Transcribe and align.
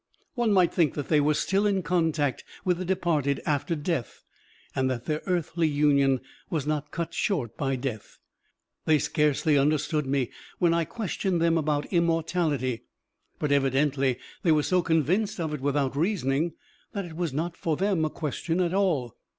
One 0.33 0.51
might 0.51 0.73
think 0.73 0.95
that 0.95 1.09
they 1.09 1.21
were 1.21 1.35
still 1.35 1.67
in 1.67 1.83
contact 1.83 2.43
with 2.65 2.79
the 2.79 2.85
departed 2.85 3.39
after 3.45 3.75
death, 3.75 4.23
and 4.75 4.89
that 4.89 5.05
their 5.05 5.21
earthly 5.27 5.67
union 5.67 6.21
was 6.49 6.65
not 6.65 6.89
cut 6.89 7.13
short 7.13 7.55
by 7.55 7.75
death. 7.75 8.17
They 8.85 8.97
scarcely 8.97 9.59
understood 9.59 10.07
me 10.07 10.31
when 10.57 10.73
I 10.73 10.85
questioned 10.85 11.39
them 11.39 11.55
about 11.55 11.85
immortality, 11.93 12.81
but 13.37 13.51
evidently 13.51 14.17
they 14.41 14.51
were 14.51 14.63
so 14.63 14.81
convinced 14.81 15.39
of 15.39 15.53
it 15.53 15.61
without 15.61 15.95
reasoning 15.95 16.53
that 16.93 17.05
it 17.05 17.15
was 17.15 17.31
not 17.31 17.55
for 17.55 17.77
them 17.77 18.03
a 18.03 18.09
question 18.09 18.59
at 18.59 18.73
all. 18.73 19.13